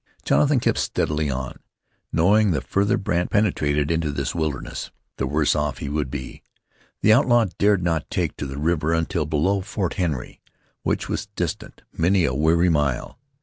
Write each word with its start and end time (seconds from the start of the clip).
Jonathan 0.25 0.59
kept 0.59 0.79
steadily 0.79 1.29
on, 1.29 1.59
knowing 2.11 2.49
the 2.49 2.59
farther 2.61 2.97
Brandt 2.97 3.29
penetrated 3.29 3.91
into 3.91 4.09
this 4.11 4.33
wilderness 4.33 4.89
the 5.17 5.27
worse 5.27 5.55
off 5.55 5.77
he 5.77 5.89
would 5.89 6.09
be. 6.09 6.41
The 7.01 7.13
outlaw 7.13 7.45
dared 7.59 7.83
not 7.83 8.09
take 8.09 8.35
to 8.37 8.47
the 8.47 8.57
river 8.57 8.95
until 8.95 9.27
below 9.27 9.61
Fort 9.61 9.93
Henry, 10.01 10.41
which 10.81 11.07
was 11.07 11.27
distant 11.35 11.83
many 11.95 12.25
a 12.25 12.33
weary 12.33 12.67
mile. 12.69 13.19